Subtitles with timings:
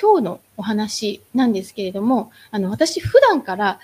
[0.00, 3.80] 今日のお話なんですけれども、あの、私普段から、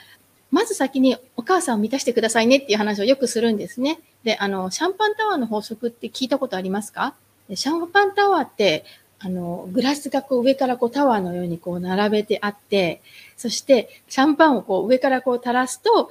[0.50, 3.98] まず先にお母さんを満たしてくださいねっていう話をよくするんですね。
[4.22, 7.14] で、あの、シャンパンタワーの法則って聞いたことありますか？
[7.54, 8.84] シャンパンタワーって、
[9.18, 13.02] あの、グラスがこう上からこうタワーのようにこう並べてあって、
[13.36, 16.10] そしてシャンパンをこう上からこう垂らすと、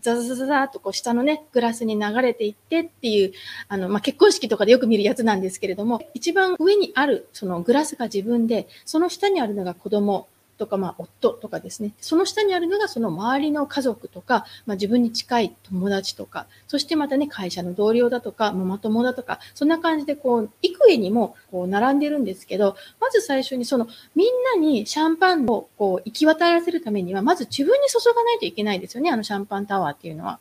[0.00, 3.32] ザザザザザーとこう下のね、グラスに流れていってっていう、
[3.68, 10.28] あの、まあ、結婚式とかでよく見るやつなんですけれども、一番上にあるそのグラスが自分で、その下にあるのが子供、
[10.58, 11.92] とか、まあ、夫とかですね。
[12.00, 30.38] その下にあるのがその周りの家族とか、まあ、自分に近い友達とか、そしてまたね、会社の同僚だとか、ママ友だとか、そんな感じでこう、幾重にもこう、並んでるんですけど、まず最初にその、みんなにシャンパンをこう、行き渡らせるためには、まず自分に注がないといけないですよね、あのシャンパンタワーっていうのは。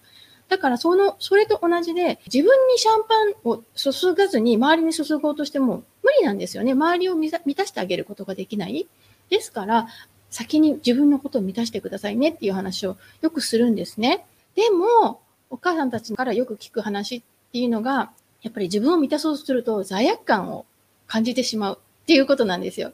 [0.48, 6.74] だからその、それと同じで、自分にシャンパンを注がずに周りに注ごうとしても無理なんですよね。
[6.74, 8.88] 周りを満たしてあげることができない。
[9.30, 9.88] ですから、
[10.30, 14.26] 先に自分のことを満たしてくださいねっていう話をよくするんですね。
[14.56, 20.66] でも、お母さんたちからよく聞く話っていうのが、やっぱり自分を満たそうとすると罪悪感を
[21.08, 22.94] 感じてしまうっていうことなんですよ。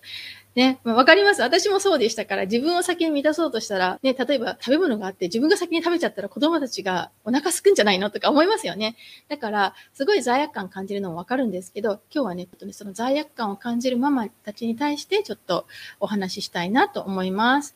[0.55, 1.41] ね、わ、まあ、かります。
[1.41, 8.95] 私もそうでしたから、自分を先に満たそうとしたら、ね、例えば食べ物があって自分が先に食べちゃったら子供たちがお腹すくんじゃないのとか思いますよね。
[9.29, 15.65] だから、すごい罪悪感感じるのもわかるんですけど、今日はね、ちょっとね、その罪悪感を感じるママたちに対してちょっと
[15.99, 17.75] お話ししたいなと思います。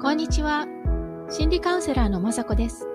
[0.00, 0.66] こんにちは。
[1.30, 2.88] 心理カウンセラーのまさこです。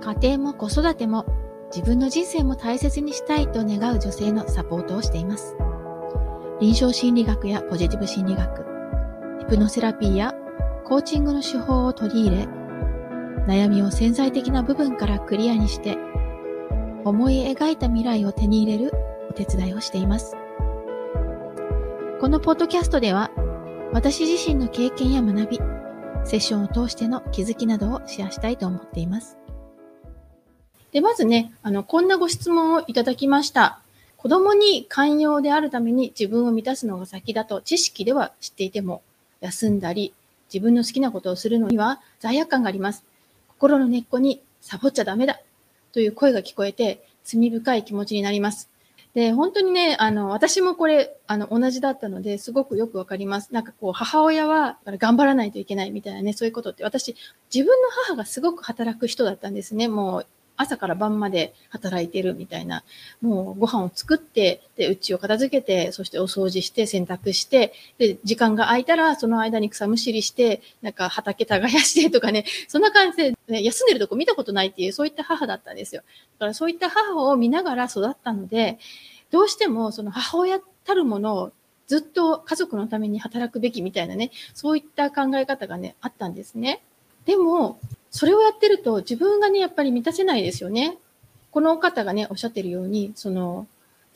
[0.00, 1.26] 家庭も子育ても
[1.74, 5.54] 自分の人生も大切にしたいと願う女性のサポートをしています。
[6.60, 8.66] 臨床心理学やポジティブ心理学、
[9.38, 10.34] ヒプノセラピーや
[10.84, 12.48] コーチングの手法を取り入れ、
[13.46, 15.96] 悩みを潜在的な部分からクリアにして、
[17.06, 18.92] 思い描いた未来を手に入れる
[19.30, 20.36] お手伝いをしています。
[22.20, 23.30] このポッドキャストでは、
[23.94, 25.58] 私自身の経験や学び、
[26.26, 29.38] セッションを通しての気づきなどをシェアしたいと思っています。
[30.92, 33.80] で、まずね、あの、こんなご質問をいただきました。
[34.20, 39.00] 子供に寛容であるために自分を満たすのが先だと知識では知っていても、
[39.40, 40.12] 休んだり、
[40.52, 43.02] 自分の好きなことをするのには罪悪感があります。
[43.48, 45.40] 心の根っこにサボっちゃダメだ
[45.92, 48.68] という声が聞こえて罪深い気持ちになります。
[49.14, 53.54] で、本当にね、あの、私もこれ、あの、同じだったので、すごくよくわかります。
[53.54, 57.16] なんかこう、母親は頑張らないといけないみたいなね、そういうことって、私、
[57.52, 59.88] 自分の母がすごく働く人だったんですね。
[59.88, 60.26] もう、
[60.60, 62.84] 朝から晩まで働いてるみたいな、
[63.20, 76.02] もうご飯を作って、で、家を片付けて、そしてお掃除して、洗濯して、で、時間が空いたら、その間に草むしりして、なんか畑耕してとかね、そんな感じで、ね、休んでるとこ見たことないっていう、そういった母だったんですよ。
[76.38, 78.78] だからそういった母を見ながら育ったので、
[79.30, 81.52] どうしてもその母親たるものを
[81.86, 86.82] ずっと家族のために働くべきみたいなね、そういった考え方がね、あったんですね。
[87.24, 87.78] でも、
[88.10, 90.98] それをやってると自分がね、やっぱり満たせないですよね。
[91.50, 93.66] この方がね、おっしゃってるように、その、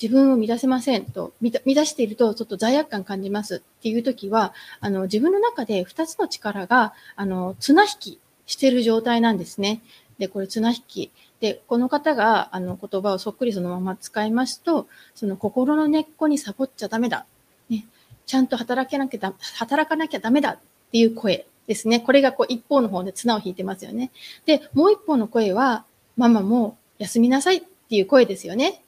[0.03, 9.83] 自分を満たせませんと、満たしているとちょっと罪悪感感じますっていう時は、あの、自分の中で2つの力が、あの、綱引きしてる状態なんですね。
[10.19, 11.13] で、これ綱引き。
[11.41, 17.27] で、この方が、あの、言葉をそっくりそのまま使いますと、その心の根っこにサボっちゃダメだ。
[17.69, 17.87] ね、
[18.27, 20.59] ちゃんと働けなきゃだ、働かなきゃダメだっ
[20.91, 22.01] ていう声ですね。
[22.01, 24.11] これがこう一方の方で綱を引いてますよね。
[24.47, 25.85] で、もう一方の声は、
[26.17, 28.83] ママも休みなさいっていう声ですよね。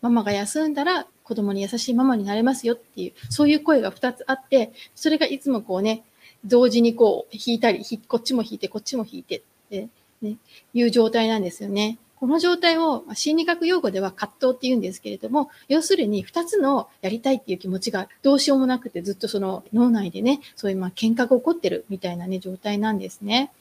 [0.00, 6.04] ママが休んだら子供に優しいママになれますよっていう、そういう声が二つあって、それがいつもこうね、
[6.44, 9.88] 同時にこう引いたり、こっちも引いて、こっちも引いてって
[10.20, 10.36] ね、
[10.74, 11.98] いう状態なんですよね。
[12.24, 23.52] この状態を心理学用語では葛藤って言うんですけれども、要するに二つのやりたいっていう気持ちがどうしようもなくてずっとその脳内でね、そういうまあ喧嘩が起こってるみたいなね、状態なんですね。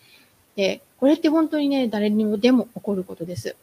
[0.56, 3.58] で、これって本当にね、誰にもでも起こることです。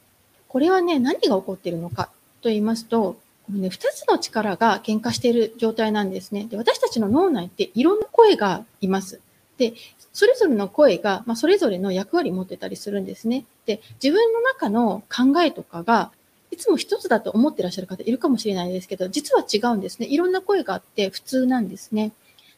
[0.49, 2.11] これはね、何が起こってるのか
[2.43, 6.45] と言いますと、このね、二つの力が喧嘩している状態なんですね。
[6.45, 9.19] で、私たちの脳内っていろんな声がいます。
[9.61, 9.75] で、
[10.15, 13.45] それぞれの声が、まあ、それぞれの役割を持ってたりするんですね。
[13.67, 16.11] で、自分の中の考えとかが、
[16.51, 20.07] いつも一つだと思ってらっしゃる方いるかもしれないですけど、実は違うんですね。
[20.07, 22.13] いろんな声があって普通なんですね。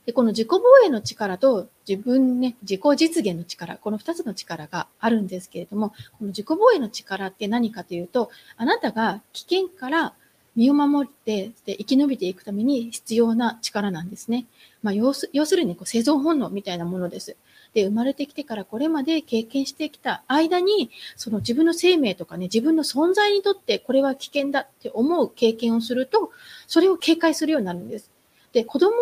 [0.06, 10.14] で、この自己防衛の力と自分ね、自己実現の力、この二つの力があるんですけれども、この自己防衛の力って何かというと、あなたが危険から
[10.54, 14.46] 身を守ってで生き延びていくために必要な力なんですね。
[14.82, 17.36] まあ、要するにこう生存本能みたいなものです。
[17.72, 26.30] で、生まれてきてからこれまで経験してきた間に、その自分の生命とかね、自分の存在にとってこれは危険だって思う経験をすると、
[26.66, 28.10] それを警戒するようになるんです。
[28.52, 28.92] で、子供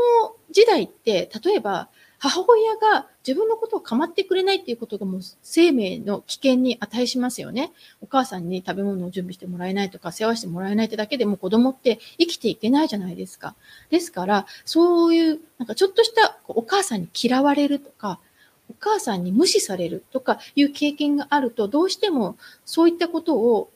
[0.52, 1.88] 時代って、例えば、
[2.22, 7.72] 母親が自分のことを構ってくれないっていうことがもう生命の危険に値しますよね。
[8.02, 13.54] お母さんに食べ物を準備してもらえないとか、世話してもらえないってだけでも子供って生きていけないじゃないですか。
[13.88, 18.20] ですから、そういう、なんかちょっとしたお母さんに嫌われるとか、
[18.68, 22.36] お母さんに無視されるとかいう経験があると、どうしても
[22.66, 23.70] そういったことを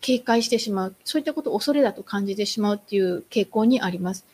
[0.00, 4.26] 警戒してしまう、そういったことを恐れだと感じてしまうっていう傾向にあります。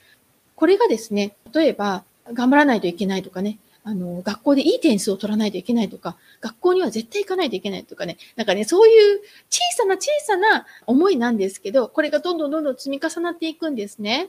[0.56, 14.28] これがですね、例えば、頑張らないといけないとかね、あの、学校でいい点数を取らないといけないとか、学校には絶対行かないといけないとかね、なんかね、そういう小さな小さな思いなんですけど、これがどんどんどんどん積み重なっていくんですね。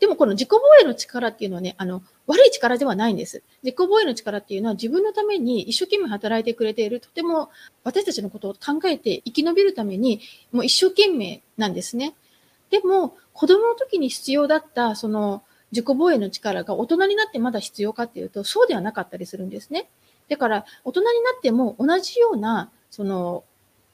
[0.00, 3.42] でもこの自己防衛の力っていうのはね、あの、悪い力ではないんです。
[3.62, 7.50] 自己防衛の力っていうのは自分のために一生懸命働いてくれている、とても
[7.84, 10.20] 私たちのことを考えて生き延びるために、
[10.52, 12.14] もう一生懸命なんですね。
[12.70, 19.88] でも、子供の時に必要だった、その、自己防衛の力が大人になってまだ必要かっていうと、そうではなかったりするんですね。
[20.28, 23.44] だから、大人になっても同じような、その、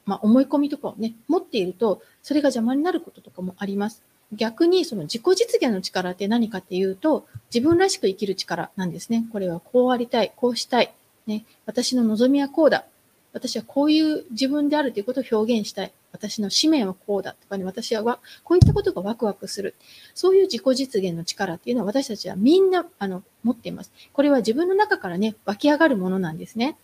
[0.05, 4.03] まあ、思い込みとかをね、持っていると、それが邪魔になることとかもあります。
[4.33, 9.25] 逆にその自己実現の力って何かっていうと、自分らしく生きる力なんですね。
[9.31, 10.93] これはこうありたい、こうしたい。
[11.27, 12.85] ね、私の望みはこうだ。
[13.33, 15.91] 私はこういう自分であるということを表現したい。
[16.11, 19.75] 私の使命はこうだとかね、私はこういったことがワクワクする。
[20.13, 23.91] そういう自己実現の力っていうのは私たちはみんな、あの、持っています。
[24.13, 26.77] これは自分の中からね、湧き上がるものなんですね。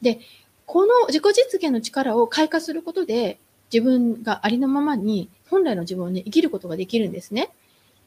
[0.00, 0.20] で、
[0.66, 3.38] この自己実現の力を開花することで、
[3.72, 7.50] 自分がありのままに本来の自分をね、生きることができるんですね。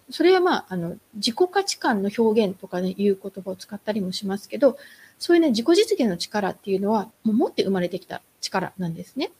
[0.09, 4.77] それはまあ、あの、自己価値観の表現とかね、いう言葉を使ったりもしますけど、
[5.17, 9.31] そういうね、自己実現の力っていうのは、もう持って生まれてきた力なんですね。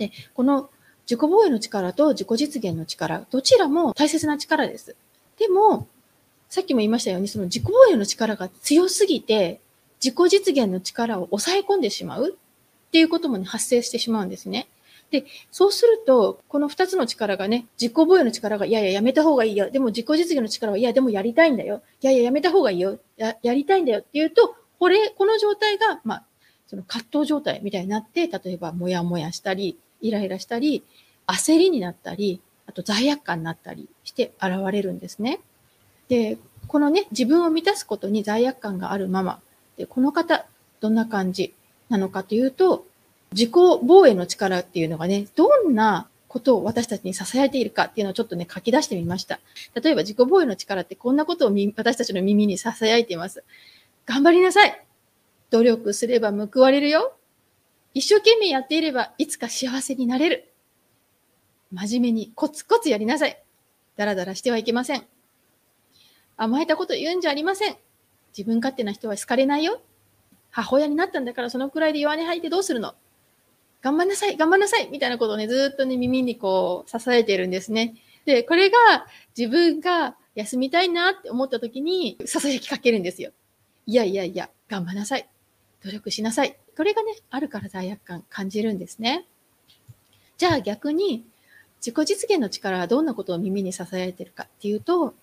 [0.00, 0.70] で、この
[1.04, 4.96] 自己防衛の力と自己実現の力、どちらも大切な力です。
[5.38, 5.86] でも、
[6.48, 9.60] さっきも言いましたように、その自己防衛の力が強すぎて、
[10.02, 14.68] 自己実現の力を抑え込んでしまうっていうこともね、発生してしまうんですね。
[15.10, 19.70] で、そうすると、この二つの力がね、自己防衛の力が、いやいや、やめた方がいいよ。
[19.70, 21.82] でも自己実現の力は、いや、でもやりたいんだよ。
[22.00, 22.98] いやいや、やめた方がいいよ。
[23.16, 26.24] や、やりたいんだよっていうと、これ、この状態が、まあ、
[26.68, 30.84] その葛藤状態みたいになって、例えば、もやもやしたり、イライラしたり、
[31.26, 35.40] 焦りになったり、あと罪悪感になったりして現れるんですね。
[36.08, 39.40] で、このね、自分を満たすことに罪悪感があるママ。
[39.76, 40.46] で、この方、
[40.80, 41.54] どんな感じ
[41.88, 42.86] なのかというと、
[43.32, 49.40] 自己防衛の力っていうのがね、どんなことを私たちに支えているかっていうのをちょっとね、書き出してみました。
[49.80, 53.42] 例えば自己防衛の力ってこんなことを私たちの耳に囁いています。
[54.06, 54.84] 頑張りなさい
[55.50, 57.12] 努力すれば報われるよ
[57.94, 60.52] 一生懸命やっていればいつか幸せになれる
[61.72, 63.42] 真面目にコツコツやりなさい
[63.96, 65.04] だらだらしてはいけません。
[66.36, 67.76] 甘えたこと言うんじゃありません。
[68.36, 69.82] 自分勝手な人は好かれないよ。
[70.50, 72.94] 母親になったんだからそのくらいで弱音吐いてどうするの
[73.82, 77.94] 頑張んなさい、頑張んなさいみたいなことをね、ずっとね、耳にこう、支えているんですね。
[78.26, 78.78] で、これが
[79.36, 83.32] 自分が休みたいなって思った時に、囁きかけるんですよ。
[83.86, 85.28] いやいやいや、頑張んなさい。
[85.82, 86.56] 努力しなさい。
[86.76, 89.26] これがね、あるから罪悪感感じるんですね。
[90.38, 91.24] じゃあ逆に、
[91.84, 95.14] 自己実現の力はどんなことを耳に囁いてるかっていうと、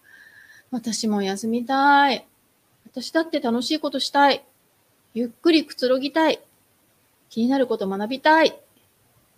[0.72, 2.26] 私も休みたい。
[2.86, 4.44] 私だって楽しいことしたい。
[5.14, 6.40] ゆっくりくつろぎたい。
[7.30, 8.58] 気になること学びたい。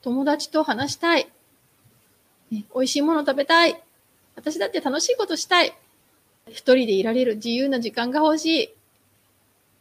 [0.01, 1.27] 友達と話したい。
[2.51, 3.81] ね、美味しいもの食べたい。
[4.35, 5.73] 私だって楽しいことしたい。
[6.47, 8.69] 一人でいられる自由な時間が欲しい。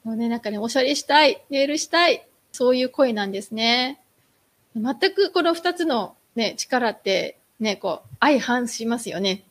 [0.08, 1.44] もうね、なんかね、おしゃれしたい。
[1.50, 2.26] メールしたい。
[2.50, 4.00] そういう声なんですね。
[4.74, 9.42] 全くこの二つのね、力ってね、こう、相反しますよね。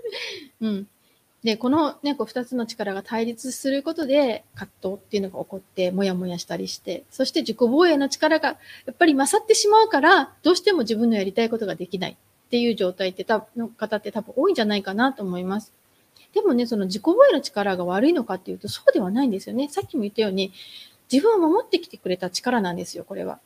[0.62, 0.88] うん。
[1.44, 8.56] で、このね、こう二つの力が対立することで、葛藤っていうのが起こって、もやもやしたりして、そして自己防衛の力が
[8.86, 15.70] やっぱり勝ってしまうから、どうしても自分のやりたいことができないっていう状態ってた、の方って多分多いんじゃないかなと思います。
[16.34, 19.68] でもね、その自己防衛の力が悪いのかっていうと、そうではないんですよね。
[19.68, 20.52] さっきも言ったように、
[21.12, 23.38] 自分を守ってきてくれた力なんですよ、これは。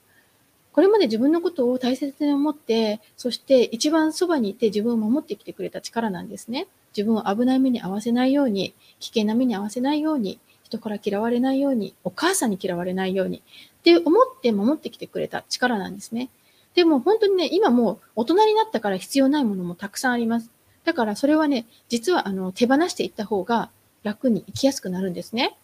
[0.72, 6.68] これまで自分のことを大切に思って、そして一番そばにいて自分を守ってきてくれた力なんですね。
[6.96, 13.38] 自分を危ない目に遭わせないように、危険な目に遭わせないように、人から嫌われないように、お母さんに嫌われないように、
[13.78, 16.28] って思って守ってきてくれた力なんですね。
[16.74, 20.50] でも本当にね、今もう大人になったから必要ないものもたくさんあります。
[20.86, 23.70] だからそれはね、実はあの手放していった方が
[24.04, 25.58] 楽に生きやすくなるんですね。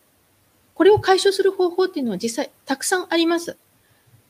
[0.75, 3.57] これを解消する方法っていうのは実際たくさんあります。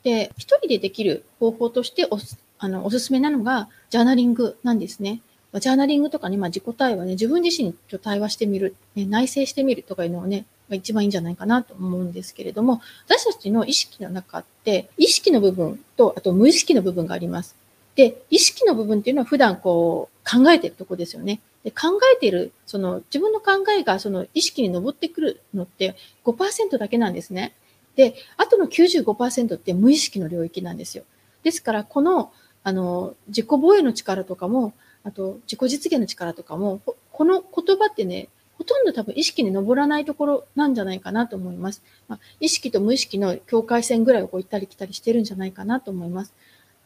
[0.03, 2.19] で、一人でできる方法としてお
[2.59, 5.21] あのおすすめなのがジャーナリングなんですね。
[5.59, 17.55] ジャーナリングとかね、まあ、自己対話ね、自分自身と対話してみる、ね、内省してみるとかいうのをね、が一番いいんじゃないかなと思うんですけれども、私たちの意識の中って、意識の部分と、あと無意識の部分があります。
[17.95, 21.41] で、意識の部分っていうのは普段こう考えてるとこですよね。
[21.63, 25.95] で考えている、その自分の考えがその意識に上ってくるのって
[26.25, 27.53] 5%だけなんですね。
[27.95, 31.03] で、あとの95%って無意識の領域なんですよ。
[31.43, 32.31] ですから、この、
[32.63, 34.73] あの、自己防衛の力とかも、
[35.03, 36.81] あと自己実現の力とかも、
[37.11, 41.83] この言葉ってね、ほとんど多分意識に上らないところなんじゃないかなと思います。
[42.07, 46.33] まあ、意識と無意識の境界線ぐらいをこう行ったり来たりしてるんじゃないかなと思います。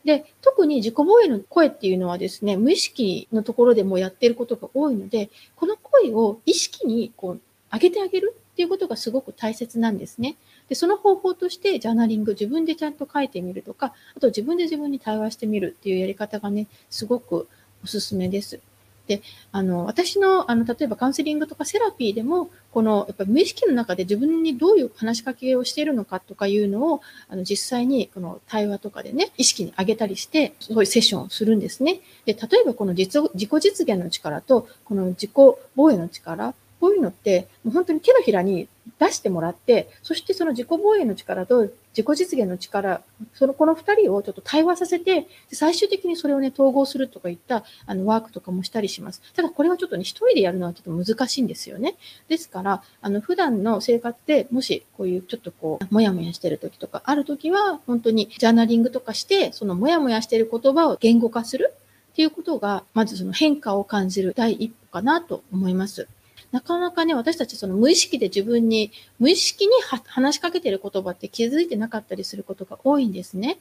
[0.07, 7.41] で、特に自己防衛の声っていうのはですね、無意識のところでもやってることが多いので、この声を意識にこう
[7.73, 10.37] 上げてあげるっていうことがすごく大切なんですね。
[10.69, 17.49] で、その方法としてジャーナリング自分でちゃんと書いてみるとか、あと自分で自分に対話してみるっていうやり方がね、すごく
[17.83, 18.61] おすすめです。
[19.07, 19.21] で、
[19.51, 32.01] あの、私の、あの、例えばカウンセリングとかセラピーでも、この、やっぱ無意識の中で自分にどういう話しかけをしているのかとかいうのを、あの、実際に、この対話とかでね、意識に上げたりして、そういうセッションをするんですね。
[32.25, 35.31] で、例えばこの実自己実現の力と、この自己
[35.75, 38.67] 防衛の力、こういうのって、もう本当に手のひらに
[38.99, 43.01] 出してもらって、そしてその自己防衛の力と自己実現の力、
[43.33, 49.21] そのこの二人をちょっと対話させて、最終的にそれをね、統合するとかいったあのワークとかもしたりします。
[49.35, 51.95] ただこれはちょっとね、一人でやるのはちょっと難しいんですよね。
[52.27, 61.73] ですから、あの、普段の生活でもしこういうちょっとこう、もやもやしてる時とかある時は、本当にジャーナリングとかして、そのもやもやしてる言葉を言語化する
[62.11, 66.07] っていうことが、まずその変化を感じる第一歩かなと思います。
[66.51, 69.73] なかなかね、私たちその無意識で自分に、無意識に
[70.05, 73.59] 話しかけてる言葉って気づいてなかったりすることが多いんですね。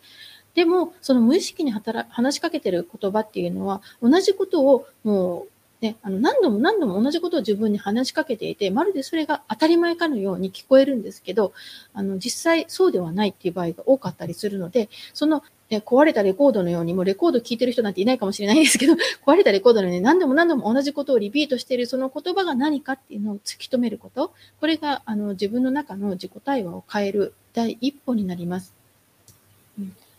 [0.55, 5.49] でも、その無意識に働話しかけてる言葉っていうのは、同じことをもう、
[5.87, 11.53] ね、あの何度も何度も同じことを自分に話しかけていて、まるでそれが当たり前かのように聞こえるんですけど、
[11.95, 28.73] あの実際そうではないっていう場合が多かったりするので、その壊れたレコードのように、もうレコード聞いてる人なんていないかもしれないんですけど、 壊れたレコードのように何度も何度も同じことをリピートしているその言葉が何かっていうのを突き止めること、これがあの自分の中の自己対話を変える第一歩になります。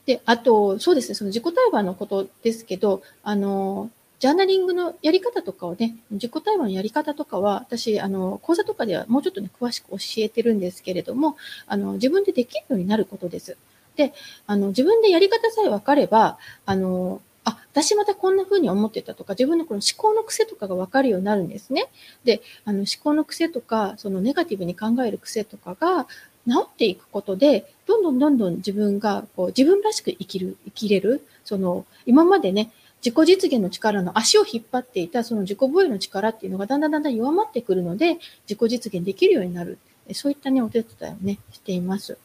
[0.07, 13.57] で、あと、そうですね、その自己対話のことですけど、あの、ジャーナリングのやり方とかをね、自己対話のやり方とかは、私、あの、講座とかではもうちょっとね、詳しく教えてるんですけれども、あの、自分でできるようになることです。
[13.95, 14.13] で、
[14.47, 21.87] あの、自分でやり方さえ分かれば、あの、あ、私またこんな風に思ってたとか、自分のこの思考の癖とかが分かるようになるんですね。
[22.23, 26.07] で、あの思考の癖とか、そのネガティブに考える癖とかが
[26.47, 32.71] 治っていくことで、どんどんどんどん自分がこう自分らしく生きる、生きれる、その今までね、
[33.05, 38.17] 自己実現の力の足を引っ張っていたその自己防衛の力っていうのがだんだんだんだん弱まってくるので、
[38.49, 39.77] 自己実現できるようになる。
[40.13, 42.17] そういったね、お手伝いをね、しています。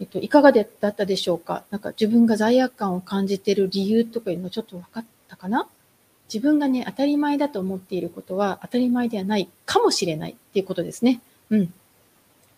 [0.00, 1.64] えっと、いかがだったでしょうか？
[1.70, 5.68] なんか自分が罪悪感を感じている理由とかいうのちょっと分かったかな？
[6.32, 11.20] 自分がね、当たり前だと思っていることは当たり前ではないかもしれないっていうことですね。
[11.50, 11.72] うん。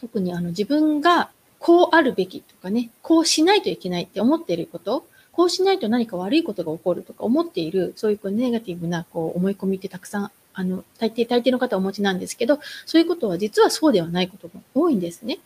[0.00, 5.06] 特にあの自分がこうあるべきとかね、こうしないといけないって思っていること、
[5.36, 15.38] こうしないと何か悪いことが起こるとか思っている、そういうこうネガティブなこう思い込みってたくさん、あの、大抵、大抵の方はお持ちなんですけど、そういうことは実はそうではないことも多いんですね。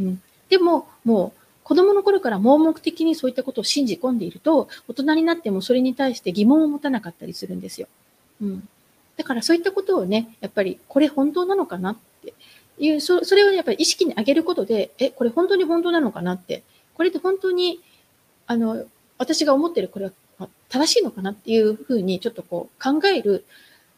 [0.00, 0.22] うん。
[0.48, 7.88] でも、もう、子供の頃から盲目的にそういったことを信じ込んでいると、大人になってもそれに対して疑問を持たなかったりするんですよ。
[8.40, 8.68] うん。
[9.18, 12.32] だからそういったことをね、やっぱり、これ本当なのかなって
[12.78, 16.62] いう、そそれをやっぱり意識に上げることで、え、これ本当に本当なのかなって、
[16.94, 17.80] これって本当に、
[18.46, 18.86] あの、
[19.18, 20.06] 私が思ってるこれ
[20.38, 23.44] は正しいのかなっていうふうにちょっとこう考える、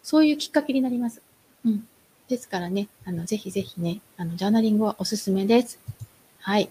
[0.03, 1.23] そういうきっかけになります。
[1.65, 1.87] うん。
[2.29, 5.79] ですからね、あの、ぜひぜひね、あの、ジャーナリングはおすすめです。
[6.41, 6.69] はい。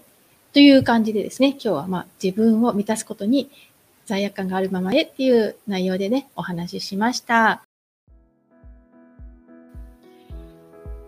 [0.52, 3.50] という感じでですね、今日はまあ自分を満たすことに
[4.06, 7.62] 罪悪感があるままでっていう内容でね、お話ししました。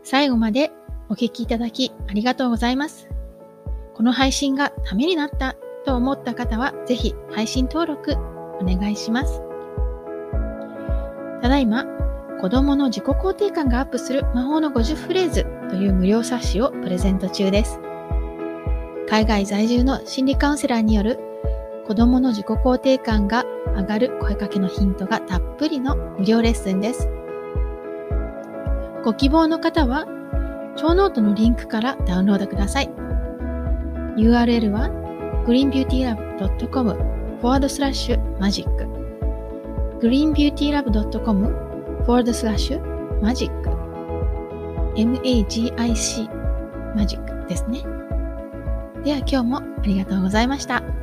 [0.05, 0.71] 最後まで
[1.09, 3.09] お聞きいただきありがとうございます。
[3.95, 8.15] この配信がためになったと思った方は、ぜひ配信登録
[8.61, 9.43] お願いします。
[11.43, 11.85] ただいま、
[12.41, 17.81] 子供の自己肯定感がアップする魔法の50フレーズという無料冊子をプレゼント中です。
[19.09, 21.19] 海外在住の心理カウンセラーによる
[21.87, 23.45] 子供の自己肯定感が
[23.75, 27.09] 上がる声かけのヒントがたっぷりの無料レッスンです。
[29.05, 30.07] ご希望の方は、
[30.77, 32.91] ショーノートのリンクからダウンロードください。
[34.17, 35.00] URL は
[35.47, 36.95] greenbeautylab.com
[37.41, 38.85] フォワードスラッシュマジック
[40.01, 41.71] greenbeautylab.com
[42.07, 42.81] forward slash
[43.21, 43.51] magic
[44.97, 46.29] magic
[46.97, 47.83] マジックですね。
[49.05, 51.00] では今日もありがとうございました。